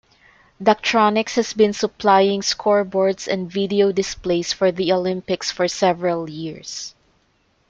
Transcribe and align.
Daktronics 0.59 1.35
has 1.35 1.53
been 1.53 1.73
supplying 1.73 2.41
scoreboards 2.41 3.27
and 3.27 3.51
video 3.51 3.91
displays 3.91 4.51
for 4.51 4.71
the 4.71 4.91
Olympics 4.91 5.51
for 5.51 5.67
several 5.67 6.27
years. 6.27 6.95